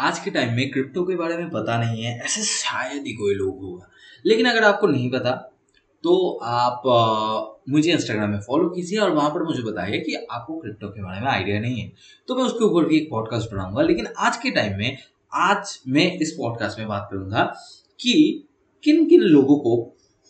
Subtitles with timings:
[0.00, 3.34] आज के टाइम में क्रिप्टो के बारे में पता नहीं है ऐसे शायद ही कोई
[3.34, 3.88] लोग होगा।
[4.26, 5.30] लेकिन अगर आपको नहीं पता
[6.04, 10.58] तो आप आ, मुझे इंस्टाग्राम में फॉलो कीजिए और वहाँ पर मुझे बताइए कि आपको
[10.58, 11.92] क्रिप्टो के बारे में आइडिया नहीं है।
[12.28, 14.96] तो मैं उसके ऊपर भी एक पॉडकास्ट बनाऊँगा लेकिन आज के टाइम में
[15.34, 17.44] आज मैं इस पॉडकास्ट में बात करूँगा
[18.00, 18.44] कि
[18.84, 19.76] किन किन लोगों को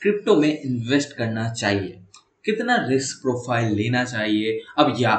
[0.00, 2.00] क्रिप्टो में इन्वेस्ट करना चाहिए
[2.44, 5.14] कितना रिस्क प्रोफ़ाइल लेना चाहिए। अब या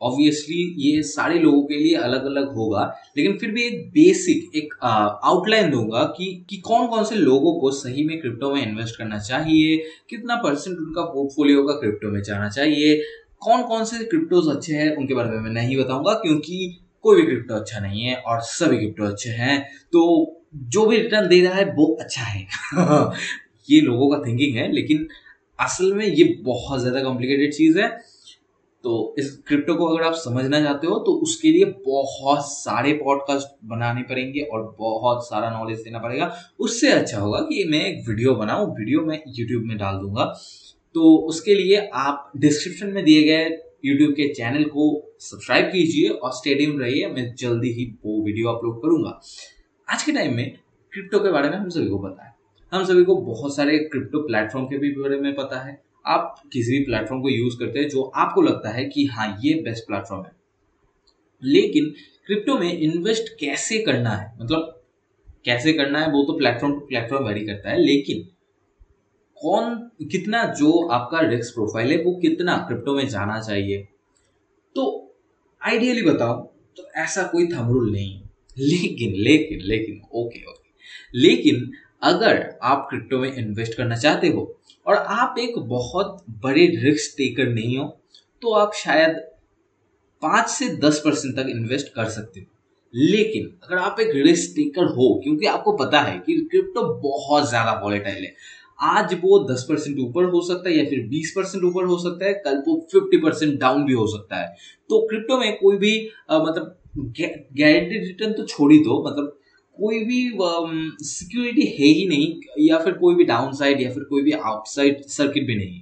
[0.00, 2.82] ऑब्वियसली ये सारे लोगों के लिए अलग अलग होगा,
[3.16, 7.70] लेकिन फिर भी एक बेसिक एक आउटलाइन दूँगा कि कि कौन कौन से लोगों को
[7.72, 9.76] सही में क्रिप्टो में इन्वेस्ट करना चाहिए,
[10.10, 13.00] कितना परसेंट उनका पोर्टफोलियो का क्रिप्टो में जाना चाहिए
[13.42, 17.26] कौन कौन से क्रिप्टोज अच्छे हैं उनके बारे में मैं नहीं बताऊँगा, क्योंकि कोई भी
[17.26, 19.60] क्रिप्टो अच्छा नहीं है और सभी क्रिप्टो अच्छे हैं
[19.92, 20.00] तो
[20.54, 22.46] जो भी रिटर्न दे रहा है वो अच्छा है।
[23.68, 25.06] ये लोगों का थिंकिंग है, लेकिन
[25.58, 27.88] असल में ये बहुत ज़्यादा कॉम्प्लिकेटेड चीज़ है।
[28.84, 33.48] तो इस क्रिप्टो को अगर आप समझना चाहते हो तो उसके लिए बहुत सारे पॉडकास्ट
[33.64, 38.34] बनाने पड़ेंगे और बहुत सारा नॉलेज देना पड़ेगा। उससे अच्छा होगा कि मैं एक वीडियो
[38.34, 40.24] बनाऊँ वीडियो मैं यूट्यूब में डाल दूँगा।
[40.94, 43.48] तो उसके लिए आप डिस्क्रिप्शन में दिए गए
[43.84, 44.86] यूट्यूब के चैनल को
[45.20, 49.20] सब्सक्राइब कीजिए और स्टेडियम रहिए। मैं जल्दी ही वो वीडियो अपलोड करूँगा।
[49.88, 50.50] आज के टाइम में
[50.92, 52.34] क्रिप्टो के बारे में हम सभी को पता है।
[52.72, 56.78] हम सभी को बहुत सारे क्रिप्टो प्लेटफॉर्म के भी बारे में पता है। आप किसी
[56.78, 60.24] भी प्लेटफॉर्म को यूज़ करते हैं जो आपको लगता है कि हाँ ये बेस्ट प्लेटफॉर्म
[60.24, 60.32] है।
[61.42, 61.92] लेकिन
[62.26, 64.32] क्रिप्टो में इन्वेस्ट कैसे करना है?
[64.40, 64.74] मतलब
[65.44, 68.26] कैसे करना है वो तो प्लेटफॉर्म टू प्लेटफॉर्म वेरी करता है, लेकिन
[69.36, 69.74] कौन,
[70.10, 73.86] कितना जो आपका रिस्क प्रोफ़ाइल है, वो कितना क्रिप्टो में जाना चाहिए?
[74.76, 75.14] तो
[75.62, 76.34] आइडियली बताओ
[76.76, 78.20] तो ऐसा कोई थम रूल नहीं
[78.58, 81.70] लेकिन लेकिन लेकिन ओके ओके लेकिन
[82.02, 84.42] अगर आप क्रिप्टो में इन्वेस्ट करना चाहते हो
[84.86, 87.84] और आप एक बहुत बड़े रिस्क टेकर नहीं हो
[88.42, 89.16] तो आप शायद
[90.22, 92.46] पाँच से दस परसेंट तक इन्वेस्ट कर सकते हो।
[92.94, 97.72] लेकिन अगर आप एक रिस्क टेकर हो क्योंकि आपको पता है कि क्रिप्टो बहुत ज़्यादा
[97.82, 98.34] वॉलेटाइल है।
[98.88, 102.26] आज वो दस परसेंट ऊपर हो सकता है या फिर बीस परसेंट ऊपर हो सकता
[102.26, 104.54] है कल वो फिफ्टी परसेंट डाउन भी हो सकता है।
[104.90, 105.92] तो क्रिप्टो में कोई भी
[106.30, 109.34] आ, मतलब गारंटेड रिटर्न तो छोड़ ही दो मतलब
[109.80, 110.30] कोई भी
[111.04, 114.32] सिक्योरिटी um, है ही नहीं या फिर कोई भी डाउन साइड या फिर कोई भी
[114.32, 115.80] आउटसाइड सर्किट भी नहीं।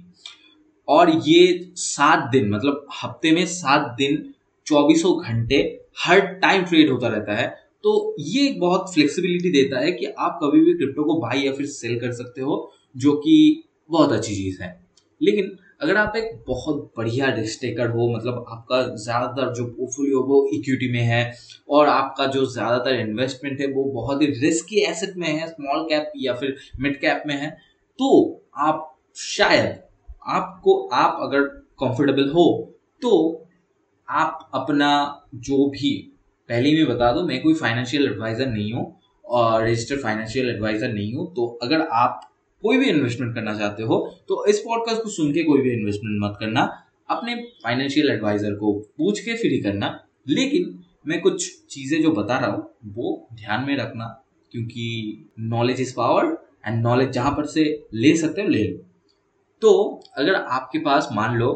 [0.87, 4.33] और ये सात दिन मतलब हफ़्ते में सात दिन
[4.67, 7.47] चौबीसों घंटे हर टाइम ट्रेड होता रहता है।
[7.83, 11.65] तो ये बहुत फ्लेक्सिबिलिटी देता है कि आप कभी भी क्रिप्टो को बाई या फिर
[11.65, 14.87] सेल कर सकते हो जो कि बहुत अच्छी चीज़ है।
[15.21, 20.37] लेकिन अगर आप एक बहुत बढ़िया रिस्क टेकर हो मतलब आपका ज़्यादातर जो पोर्टफोलियो वो
[20.53, 21.21] इक्विटी में है
[21.69, 26.11] और आपका जो ज़्यादातर इन्वेस्टमेंट है वो बहुत ही रिस्की एसेट में है स्मॉल कैप
[26.17, 27.49] या फिर मिड कैप में है
[27.99, 28.09] तो
[28.59, 28.83] आप
[29.17, 29.79] शायद
[30.27, 31.41] आपको, आप अगर
[31.79, 32.45] कंफर्टेबल हो
[33.01, 33.11] तो
[34.07, 34.89] आप अपना
[35.35, 35.91] जो भी,
[36.49, 38.85] पहले भी बता दो, मैं कोई फाइनेंशियल एडवाइजर नहीं हूँ,
[39.25, 42.21] और रजिस्टर्ड फाइनेंशियल एडवाइजर नहीं हूँ तो अगर आप
[42.63, 46.19] कोई भी इन्वेस्टमेंट करना चाहते हो तो इस पॉडकास्ट को सुन के कोई भी इन्वेस्टमेंट
[46.21, 46.61] मत करना।
[47.09, 49.89] अपने फाइनेंशियल एडवाइजर को पूछ के फिर ही करना।
[50.29, 54.05] लेकिन मैं कुछ चीज़ें जो बता रहा हूँ, वो ध्यान में रखना,
[54.51, 56.25] क्योंकि knowledge is power
[56.65, 57.63] and knowledge जहाँ पर से
[57.95, 58.77] ले सकते हो, ले लो।
[59.61, 61.49] तो अगर आपके पास मान लो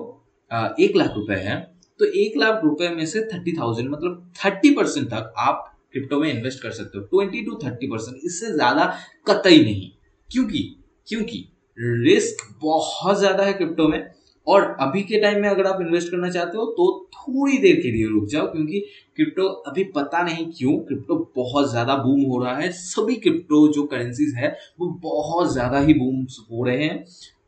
[0.52, 1.60] एक लाख रुपए है
[2.00, 6.30] तो एक लाख रुपए में से थर्टी थाउज़ेंड मतलब थर्टी परसेंट तक आप क्रिप्टो में
[6.30, 8.86] इन्वेस्ट कर सकते हो। ट्वेंटी टू थर्टी परसेंट इससे ज़्यादा
[9.28, 9.90] कतई नहीं।
[10.30, 10.64] क्योंकि
[11.08, 11.48] क्योंकि
[11.78, 14.06] रिस्क बहुत ज़्यादा है क्रिप्टो में।
[14.48, 17.92] और अभी के टाइम में अगर आप इन्वेस्ट करना चाहते हो तो थोड़ी देर के
[17.92, 18.80] लिए रुक जाओ, क्योंकि
[19.16, 23.84] क्रिप्टो अभी पता नहीं क्यों क्रिप्टो बहुत ज़्यादा बूम हो रहा है। सभी क्रिप्टो जो
[23.84, 27.04] करेंसीज है, वो बहुत ज़्यादा ही बूम हो रहे हैं।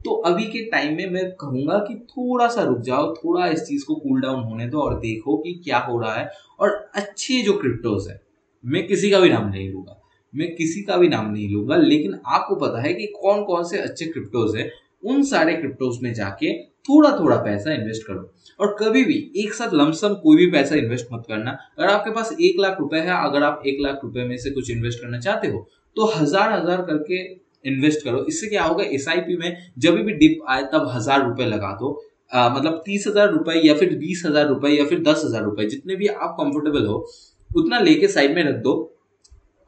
[0.05, 3.85] तो अभी के टाइम में मैं कहूँगा कि थोड़ा सा रुक जाओ, थोड़ा इस चीज़
[3.85, 7.53] को कूल डाउन होने दो और देखो कि क्या हो रहा है। और अच्छे जो
[7.53, 8.19] क्रिप्टोज है,
[8.63, 9.99] मैं किसी का भी नाम नहीं लूँगा।
[10.33, 13.77] मैं किसी का भी नाम नहीं लूँगा लेकिन आपको पता है कि कौन कौन से
[13.79, 14.69] अच्छे क्रिप्टोज है
[15.05, 16.53] उन सारे क्रिप्टोज में जाके
[16.85, 18.29] थोड़ा थोड़ा पैसा इन्वेस्ट करो।
[18.59, 22.35] और कभी भी एक साथ लमसम कोई भी पैसा इन्वेस्ट मत करना। अगर आपके पास
[22.41, 25.47] एक लाख रुपए है अगर आप एक लाख रुपए में से कुछ इन्वेस्ट करना चाहते
[25.47, 27.21] हो तो हज़ार हज़ार करके
[27.65, 31.71] इन्वेस्ट करो। इससे क्या होगा एसआईपी में जब भी डिप आए तब हज़ार रुपए लगा
[31.81, 31.91] दो।
[32.31, 35.65] आ, मतलब तीस हज़ार रुपए या फिर बीस हज़ार रुपए या फिर दस हज़ार रुपए
[35.67, 37.05] जितने भी आप कंफर्टेबल हो
[37.51, 38.73] उतना लेके साइड में रख दो।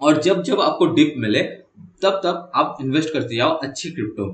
[0.01, 1.41] और जब जब आपको डिप मिले
[2.01, 4.27] तब तब आप इन्वेस्ट करते जाओ अच्छी क्रिप्टो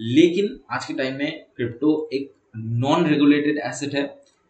[0.00, 4.02] लेकिन आज के टाइम में क्रिप्टो एक नॉन रेगुलेटेड एसेट है।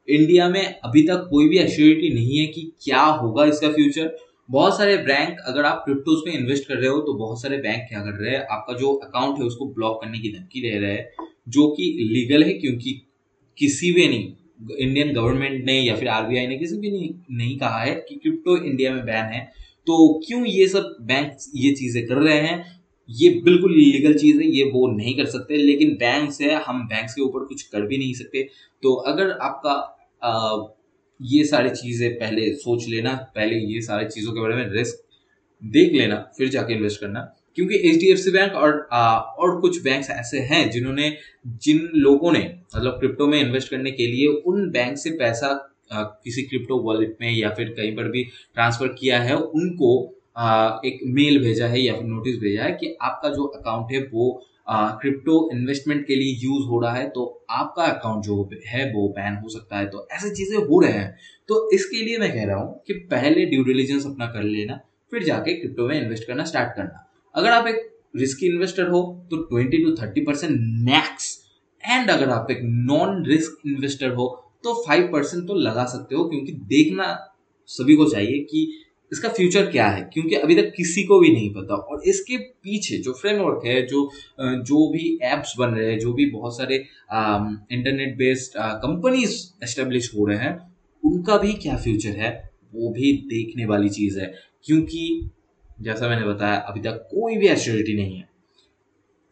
[0.08, 4.16] इंडिया में अभी तक कोई भी एश्योरिटी नहीं है कि क्या होगा इसका फ्यूचर
[4.50, 7.88] बहुत सारे बैंक अगर आप क्रिप्टोज में इन्वेस्ट कर रहे हो तो बहुत सारे बैंक
[7.88, 10.92] क्या कर रहे हैं आपका जो अकाउंट है उसको ब्लॉक करने की धमकी दे रहे
[10.92, 13.00] हैं जो कि लीगल है क्योंकि
[13.58, 17.78] किसी भी नहीं इंडियन गवर्नमेंट ने या फिर आरबीआई ने किसी भी नहीं, नहीं कहा
[17.78, 19.50] है कि क्रिप्टो इंडिया में बैन है।
[19.86, 22.82] तो क्यों ये सब बैंक ये चीज़ें कर रहे हैं?
[23.08, 27.10] ये बिल्कुल लीगल चीज़ है ये वो नहीं कर सकते लेकिन बैंक है हम बैंक
[27.10, 28.42] के ऊपर कुछ कर भी नहीं सकते।
[28.82, 29.72] तो अगर आपका
[30.22, 30.66] आ,
[31.20, 35.02] ये सारी चीज़ें पहले सोच लेना पहले ये सारी चीज़ों के बारे में रिस्क
[35.62, 37.20] देख लेना फिर जाके इन्वेस्ट करना।
[37.56, 41.16] क्योंकि H D F C bank और आ, और कुछ बैंक्स ऐसे हैं जिन्होंने
[41.64, 42.38] जिन लोगों ने
[42.76, 45.50] मतलब क्रिप्टो में इन्वेस्ट करने के लिए उन बैंक से पैसा
[45.94, 49.90] किसी क्रिप्टो वॉलेट में या फिर कहीं पर भी ट्रांसफ़र किया है, उनको
[50.86, 54.30] एक मेल भेजा है या फिर नोटिस भेजा है कि आपका जो अकाउंट है वो
[55.00, 59.36] क्रिप्टो इन्वेस्टमेंट के लिए यूज़ हो रहा है तो आपका अकाउंट जो है वो बैन
[59.42, 61.16] हो सकता है। तो ऐसी चीज़ें हो रहे हैं।
[61.48, 64.78] तो इसके लिए मैं कह रहा हूँ कि पहले ड्यू डिलीजेंस अपना कर लेना,
[65.12, 69.36] फिर जाके क्रिप्टो में इन्वेस्ट करना स्टार्ट करना। अगर आप एक रिस्की इन्वेस्टर हो तो
[69.44, 71.38] twenty to thirty percent max
[71.84, 74.28] and अगर आप एक नॉन रिस्क इन्वेस्टर हो
[74.64, 77.16] तो फाइव परसेंट तो लगा सकते हो, क्योंकि देखना
[77.68, 78.70] सभी को चाहिए कि
[79.12, 82.96] इसका फ्यूचर क्या है, क्योंकि अभी तक किसी को भी नहीं पता। और इसके पीछे
[82.98, 84.10] जो फ्रेमवर्क है, जो
[84.40, 90.26] जो भी एप्स बन रहे हैं, जो भी बहुत सारे इंटरनेट बेस्ड कंपनीज़ एस्टेब्लिश हो
[90.26, 90.56] रहे हैं,
[91.02, 92.30] उनका भी क्या फ्यूचर है,
[92.74, 94.32] वो भी देखने वाली चीज़ है।
[94.64, 95.30] क्योंकि
[95.80, 98.28] जैसा मैंने बताया, अभी तक कोई भी एश्योरिटी नहीं है।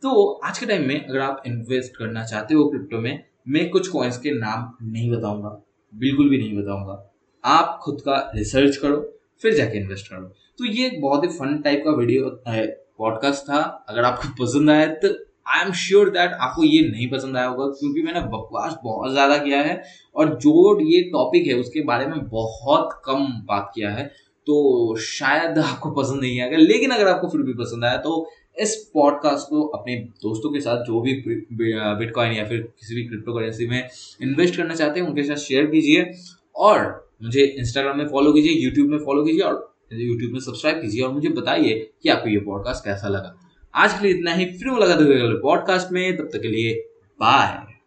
[0.03, 3.13] तो आज के टाइम में अगर आप इन्वेस्ट करना चाहते हो क्रिप्टो में
[3.51, 5.49] मैं कुछ कॉइन्स के नाम नहीं बताऊँगा,
[5.93, 7.07] बिल्कुल भी नहीं बताऊँगा।
[7.45, 8.97] आप खुद का रिसर्च करो,
[9.43, 10.27] फिर जाके इन्वेस्ट करो।
[10.59, 14.87] तो ये एक बहुत ही फन टाइप का वीडियो पॉडकास्ट था। अगर आपको पसंद आया
[14.95, 15.09] तो
[15.49, 19.37] आई एम श्योर दैट आपको ये नहीं पसंद आया होगा, क्योंकि मैंने बकवास बहुत ज़्यादा
[19.39, 19.83] किया है
[20.17, 24.05] और जो ये टॉपिक है उसके बारे में बहुत कम बात किया है।
[24.47, 28.13] तो शायद आपको पसंद नहीं आएगा, लेकिन अगर आपको फिर भी पसंद आया तो
[28.59, 31.13] इस पॉडकास्ट को अपने दोस्तों के साथ जो भी
[31.53, 33.89] बिटकॉइन या फिर किसी भी क्रिप्टो करेंसी में
[34.23, 36.11] इन्वेस्ट करना चाहते हैं, उनके साथ शेयर कीजिए
[36.57, 41.03] और मुझे इंस्टाग्राम में फॉलो कीजिए यूट्यूब में फॉलो कीजिए और यूट्यूब में सब्सक्राइब कीजिए
[41.03, 43.37] और मुझे बताइए कि आपको ये पॉडकास्ट कैसा लगा।
[43.75, 46.75] आज के लिए इतना ही। फिर मुलाकात होगी पॉडकास्ट में। तब तक के लिए
[47.21, 47.80] बाय